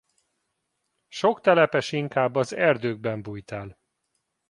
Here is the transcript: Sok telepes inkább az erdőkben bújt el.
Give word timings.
Sok 1.07 1.41
telepes 1.41 1.91
inkább 1.91 2.35
az 2.35 2.53
erdőkben 2.53 3.21
bújt 3.21 3.51
el. 3.51 3.77